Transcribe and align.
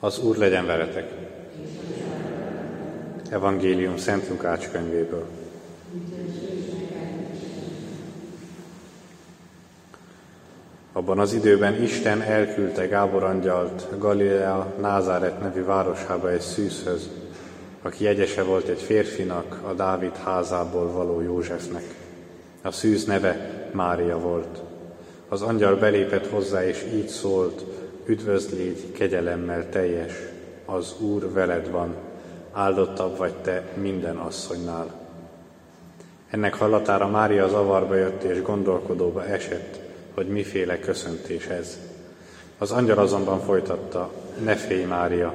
Az 0.00 0.18
Úr 0.18 0.36
legyen 0.36 0.66
veletek! 0.66 1.12
Evangélium 3.30 3.96
Szent 3.96 4.28
Lukács 4.28 4.68
könyvéből. 4.68 5.26
Abban 10.92 11.18
az 11.18 11.32
időben 11.32 11.82
Isten 11.82 12.22
elküldte 12.22 12.86
Gábor 12.86 13.22
angyalt 13.22 13.98
Galilea 13.98 14.74
Názáret 14.80 15.40
nevű 15.40 15.64
városába 15.64 16.30
egy 16.30 16.40
szűzhöz, 16.40 17.08
aki 17.82 18.04
jegyese 18.04 18.42
volt 18.42 18.68
egy 18.68 18.80
férfinak, 18.80 19.60
a 19.68 19.72
Dávid 19.72 20.16
házából 20.16 20.90
való 20.90 21.20
Józsefnek. 21.20 21.84
A 22.62 22.70
szűz 22.70 23.04
neve 23.04 23.50
Mária 23.72 24.18
volt. 24.18 24.62
Az 25.28 25.42
angyal 25.42 25.76
belépett 25.76 26.26
hozzá, 26.30 26.66
és 26.66 26.84
így 26.94 27.08
szólt, 27.08 27.64
üdvözlégy 28.06 28.92
kegyelemmel 28.92 29.68
teljes, 29.68 30.12
az 30.64 30.94
Úr 31.00 31.32
veled 31.32 31.70
van, 31.70 31.94
áldottabb 32.52 33.16
vagy 33.16 33.34
te 33.34 33.62
minden 33.74 34.16
asszonynál. 34.16 34.94
Ennek 36.30 36.54
hallatára 36.54 37.08
Mária 37.08 37.48
zavarba 37.48 37.94
jött 37.94 38.22
és 38.22 38.42
gondolkodóba 38.42 39.24
esett, 39.24 39.78
hogy 40.14 40.26
miféle 40.26 40.78
köszöntés 40.78 41.46
ez. 41.46 41.78
Az 42.58 42.70
angyal 42.70 42.98
azonban 42.98 43.40
folytatta, 43.40 44.12
ne 44.44 44.54
félj 44.54 44.84
Mária, 44.84 45.34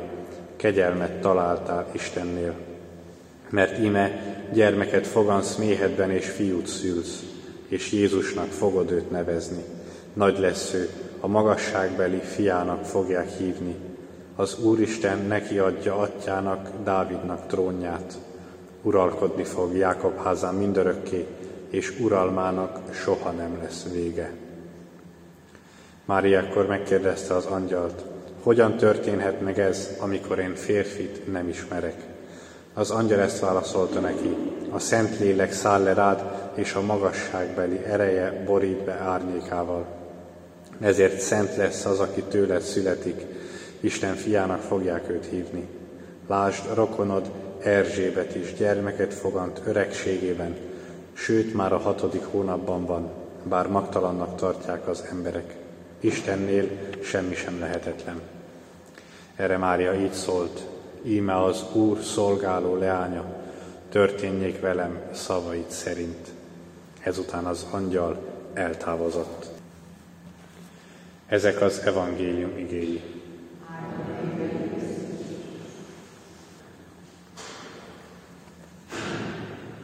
kegyelmet 0.55 1.21
találtál 1.21 1.87
Istennél, 1.91 2.53
mert 3.49 3.83
ime 3.83 4.35
gyermeket 4.53 5.07
fogansz 5.07 5.55
méhedben 5.55 6.11
és 6.11 6.29
fiút 6.29 6.67
szülsz, 6.67 7.23
és 7.67 7.91
Jézusnak 7.91 8.47
fogod 8.47 8.91
őt 8.91 9.11
nevezni. 9.11 9.63
Nagy 10.13 10.39
lesz 10.39 10.73
ő, 10.73 10.89
a 11.21 11.27
magasságbeli 11.27 12.19
fiának 12.19 12.85
fogják 12.85 13.29
hívni. 13.29 13.75
Az 14.35 14.59
Úristen 14.59 15.25
neki 15.27 15.57
adja 15.57 15.97
atyának, 15.97 16.69
Dávidnak 16.83 17.47
trónját. 17.47 18.17
Uralkodni 18.81 19.43
fog 19.43 19.75
Jákob 19.75 20.23
házán 20.23 20.55
mindörökké, 20.55 21.27
és 21.69 21.99
uralmának 21.99 22.79
soha 22.91 23.31
nem 23.31 23.57
lesz 23.61 23.87
vége. 23.91 24.31
Máriákkor 26.05 26.67
megkérdezte 26.67 27.35
az 27.35 27.45
angyalt, 27.45 28.03
hogyan 28.43 28.77
történhet 28.77 29.41
meg 29.41 29.59
ez, 29.59 29.89
amikor 29.99 30.39
én 30.39 30.55
férfit 30.55 31.31
nem 31.31 31.47
ismerek? 31.47 31.95
Az 32.73 32.91
angyal 32.91 33.19
ezt 33.19 33.39
válaszolta 33.39 33.99
neki, 33.99 34.35
a 34.71 34.79
Szentlélek 34.79 35.51
száll 35.51 35.83
le 35.83 35.93
rád, 35.93 36.23
és 36.55 36.73
a 36.73 36.81
magasságbeli 36.81 37.83
ereje 37.85 38.43
borít 38.45 38.83
be 38.83 38.93
árnyékával. 38.93 39.85
Ezért 40.81 41.19
szent 41.19 41.55
lesz 41.55 41.85
az, 41.85 41.99
aki 41.99 42.21
tőled 42.21 42.61
születik, 42.61 43.25
Isten 43.79 44.15
fiának 44.15 44.61
fogják 44.61 45.09
őt 45.09 45.25
hívni. 45.25 45.67
Lásd, 46.27 46.73
rokonod 46.73 47.31
Erzsébet 47.63 48.35
is 48.35 48.53
gyermeket 48.53 49.13
fogant 49.13 49.61
öregségében, 49.65 50.55
sőt 51.13 51.53
már 51.53 51.73
a 51.73 51.77
hatodik 51.77 52.23
hónapban 52.23 52.85
van, 52.85 53.09
bár 53.43 53.67
magtalannak 53.67 54.35
tartják 54.35 54.87
az 54.87 55.03
emberek. 55.11 55.55
Istennél 55.99 56.69
semmi 57.03 57.35
sem 57.35 57.59
lehetetlen. 57.59 58.21
Erre 59.35 59.57
Mária 59.57 59.93
így 59.93 60.13
szólt, 60.13 60.67
íme 61.03 61.43
az 61.43 61.63
Úr 61.73 61.99
szolgáló 62.03 62.75
leánya, 62.75 63.25
történjék 63.89 64.59
velem 64.59 65.01
szavait 65.13 65.71
szerint. 65.71 66.27
Ezután 67.03 67.45
az 67.45 67.65
angyal 67.71 68.17
eltávozott. 68.53 69.60
Ezek 71.31 71.61
az 71.61 71.79
evangélium 71.79 72.57
igéi. 72.57 73.01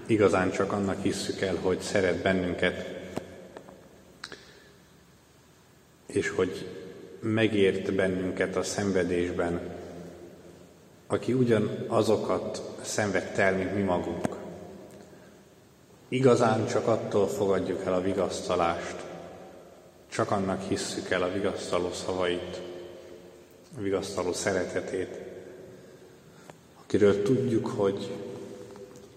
Igazán 0.06 0.52
csak 0.52 0.72
annak 0.72 1.02
hisszük 1.02 1.42
el, 1.42 1.56
hogy 1.56 1.80
szeret 1.80 2.22
bennünket, 2.22 2.86
és 6.06 6.30
hogy 6.30 6.68
megért 7.20 7.94
bennünket 7.94 8.56
a 8.56 8.64
szenvedésben, 8.64 9.60
aki 11.08 11.34
ugyan 11.34 11.86
azokat 11.88 12.62
szenvedte 12.82 13.42
el, 13.42 13.56
mint 13.56 13.76
mi 13.76 13.82
magunk. 13.82 14.28
Igazán 16.08 16.68
csak 16.68 16.88
attól 16.88 17.28
fogadjuk 17.28 17.86
el 17.86 17.94
a 17.94 18.02
vigasztalást, 18.02 19.07
csak 20.10 20.32
annak 20.32 20.62
hisszük 20.62 21.10
el 21.10 21.24
a 21.24 21.32
vigasztaló 21.32 21.92
szavait, 21.92 22.62
a 23.78 23.82
vigasztaló 23.82 24.34
szeretetét, 24.34 25.20
akiről 26.84 27.24
tudjuk, 27.24 27.68
hogy, 27.68 28.12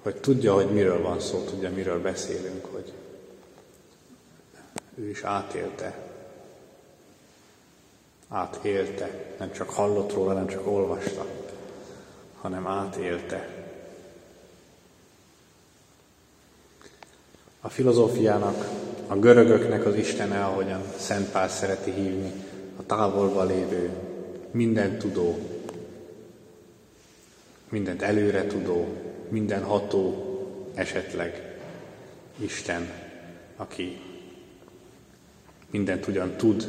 hogy 0.02 0.16
tudja, 0.16 0.54
hogy 0.54 0.70
miről 0.70 1.02
van 1.02 1.20
szó, 1.20 1.44
tudja, 1.44 1.70
miről 1.70 2.00
beszélünk, 2.00 2.64
hogy 2.64 2.92
ő 4.94 5.08
is 5.08 5.22
átélte, 5.22 6.08
átélte, 8.28 9.34
nem 9.38 9.52
csak 9.52 9.70
hallott 9.70 10.12
róla, 10.12 10.32
nem 10.32 10.46
csak 10.46 10.66
olvasta, 10.66 11.26
hanem 12.40 12.66
átélte. 12.66 13.48
A 17.60 17.68
filozófiának, 17.68 18.68
a 19.10 19.18
görögöknek 19.18 19.86
az 19.86 19.94
Istene, 19.94 20.44
ahogyan 20.44 20.82
Szent 20.96 21.30
Pál 21.30 21.48
szereti 21.48 21.90
hívni, 21.90 22.32
a 22.76 22.86
távolba 22.86 23.44
lévő, 23.44 23.90
minden 24.50 24.98
tudó, 24.98 25.38
mindent 27.68 28.02
előre 28.02 28.46
tudó, 28.46 28.86
minden 29.28 29.62
ható, 29.62 30.24
esetleg 30.74 31.58
Isten, 32.36 32.90
aki 33.56 34.00
mindent 35.70 36.06
ugyan 36.06 36.36
tud, 36.36 36.68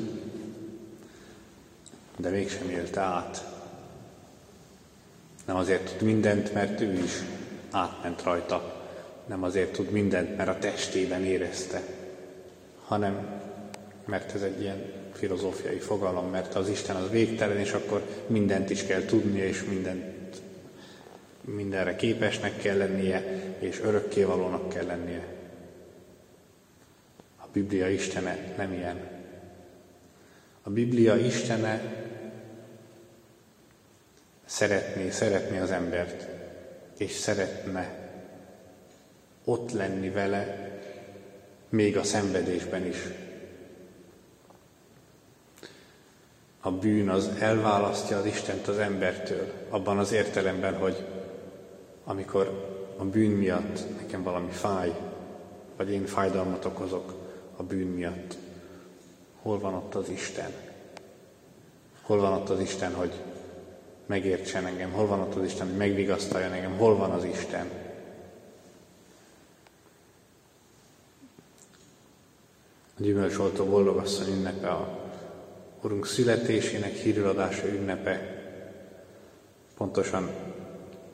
de 2.18 2.30
mégsem 2.30 2.70
élte 2.70 3.02
át. 3.02 3.46
Nem 5.46 5.56
azért 5.56 5.98
tud 5.98 6.08
mindent, 6.08 6.54
mert 6.54 6.82
ő 6.82 6.94
is 6.94 7.12
átment 7.72 8.24
rajta. 8.24 8.84
Nem 9.26 9.44
azért 9.44 9.72
tud 9.72 9.92
mindent, 9.92 10.38
mert 10.38 10.50
a 10.50 10.58
testében 10.60 11.26
érezte, 11.26 12.00
hanem 12.92 13.40
mert 14.06 14.36
ez 14.36 14.42
egy 14.42 14.62
ilyen 14.62 14.92
filozófiai 15.14 15.78
fogalom, 15.78 16.30
mert 16.30 16.56
az 16.56 16.70
Isten 16.70 16.96
az 16.96 17.10
végtelen, 17.10 17.58
és 17.58 17.72
akkor 17.72 18.06
mindent 18.28 18.70
is 18.70 18.86
kell 18.86 19.02
tudnia, 19.02 19.46
és 19.46 19.64
mindent, 19.64 20.42
mindenre 21.42 21.96
képesnek 21.96 22.58
kell 22.58 22.78
lennie, 22.78 23.24
és 23.60 23.82
örökkévalónak 23.82 24.70
kell 24.70 24.86
lennie. 24.86 25.26
A 27.38 27.46
Biblia 27.52 27.90
Istene 27.90 28.54
nem 28.58 28.74
ilyen. 28.74 29.00
A 30.64 30.70
Biblia 30.70 31.16
Istene 31.16 31.82
szeretné, 34.46 35.10
szeretné 35.10 35.60
az 35.60 35.72
embert, 35.72 36.28
és 36.98 37.12
szeretne 37.12 38.10
ott 39.44 39.72
lenni 39.72 40.10
vele, 40.10 40.72
még 41.72 41.98
a 41.98 42.04
szenvedésben 42.04 42.86
is. 42.86 42.98
A 46.62 46.72
bűn 46.72 47.10
az 47.10 47.30
elválasztja 47.40 48.18
az 48.18 48.26
Istent 48.26 48.68
az 48.68 48.78
embertől, 48.78 49.52
abban 49.70 49.98
az 49.98 50.12
értelemben, 50.12 50.78
hogy 50.78 51.06
amikor 52.04 52.70
a 52.98 53.04
bűn 53.04 53.32
miatt 53.32 53.80
nekem 53.98 54.24
valami 54.24 54.52
fáj, 54.52 54.92
vagy 55.78 55.92
én 55.92 56.06
fájdalmat 56.06 56.66
okozok 56.66 57.14
a 57.56 57.64
bűn 57.64 57.88
miatt, 57.88 58.38
hol 59.42 59.60
van 59.60 59.74
ott 59.74 59.96
az 59.96 60.10
Isten? 60.10 60.52
Hol 62.02 62.20
van 62.20 62.34
ott 62.34 62.50
az 62.50 62.60
Isten, 62.60 62.94
hogy 62.94 63.14
megértsen 64.06 64.66
engem, 64.66 64.92
hol 64.92 65.08
van 65.08 65.20
ott 65.20 65.36
az 65.36 65.44
Isten, 65.44 65.68
hogy 65.68 65.78
megvigasztaljon 65.78 66.52
engem, 66.52 66.78
hol 66.78 66.98
van 66.98 67.12
az 67.12 67.24
Isten. 67.24 67.70
Gyümölcsoltó 73.02 73.66
boldogasszony 73.66 74.34
ünnepe 74.34 74.70
a 74.70 75.00
Urunk 75.84 76.06
születésének 76.06 76.94
híradása 76.94 77.68
ünnepe. 77.68 78.42
Pontosan 79.78 80.30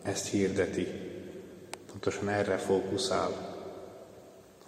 ezt 0.01 0.27
hirdeti, 0.27 0.87
pontosan 1.91 2.29
erre 2.29 2.57
fókuszál, 2.57 3.55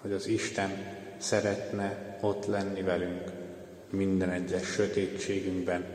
hogy 0.01 0.11
az 0.11 0.27
Isten 0.27 0.69
szeretne 1.17 2.17
ott 2.21 2.45
lenni 2.45 2.81
velünk 2.81 3.31
minden 3.89 4.29
egyes 4.29 4.65
sötétségünkben, 4.65 5.85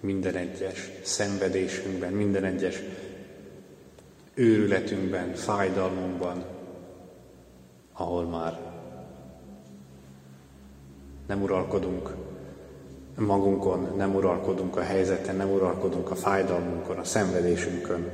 minden 0.00 0.34
egyes 0.34 0.90
szenvedésünkben, 1.02 2.12
minden 2.12 2.44
egyes 2.44 2.82
őrületünkben, 4.34 5.34
fájdalmunkban, 5.34 6.44
ahol 7.92 8.24
már 8.24 8.77
nem 11.28 11.42
uralkodunk 11.42 12.10
magunkon 13.18 13.96
nem 13.96 14.14
uralkodunk 14.14 14.76
a 14.76 14.82
helyzeten, 14.82 15.36
nem 15.36 15.50
uralkodunk 15.50 16.10
a 16.10 16.14
fájdalmunkon, 16.14 16.98
a 16.98 17.04
szenvedésünkön. 17.04 18.10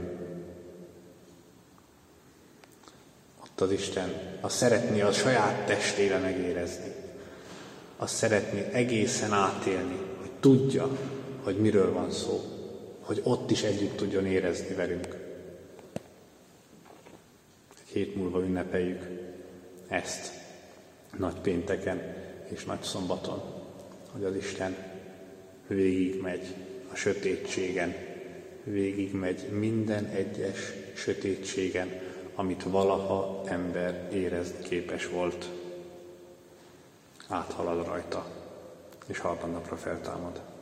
Ott 3.43 3.61
az 3.61 3.73
Isten, 3.73 4.13
a 4.41 4.49
szeretni 4.49 5.01
a 5.01 5.13
saját 5.13 5.67
testére 5.67 6.19
megérezni. 6.19 6.93
Azt 7.97 8.15
szeretni 8.15 8.65
egészen 8.73 9.33
átélni, 9.33 9.99
hogy 10.21 10.31
tudja, 10.41 10.89
hogy 11.43 11.57
miről 11.57 11.93
van 11.93 12.11
szó, 12.11 12.41
hogy 13.01 13.21
ott 13.25 13.51
is 13.51 13.63
együtt 13.63 13.97
tudjon 13.97 14.27
érezni 14.27 14.75
velünk. 14.75 15.17
Egy 17.81 17.93
hét 17.93 18.17
múlva 18.17 18.41
ünnepeljük 18.41 19.07
ezt 19.89 20.33
nagy 21.19 21.41
pénteken 21.41 22.23
és 22.49 22.65
nagy 22.65 22.83
szombaton, 22.83 23.43
hogy 24.13 24.25
az 24.25 24.37
Isten 24.37 24.77
végigmegy 25.67 26.55
a 26.93 26.95
sötétségen, 26.95 27.95
végigmegy 28.65 29.49
minden 29.51 30.05
egyes 30.05 30.73
sötétségen, 30.95 32.01
amit 32.35 32.63
valaha 32.63 33.43
ember 33.47 34.09
érezni 34.13 34.63
képes 34.63 35.09
volt. 35.09 35.51
Áthalad 37.29 37.87
rajta, 37.87 38.27
és 39.07 39.19
harmadnapra 39.19 39.77
feltámad. 39.77 40.54